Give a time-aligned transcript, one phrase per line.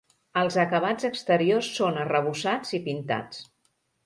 [0.43, 3.47] Els acabats exteriors són arrebossats i pintats.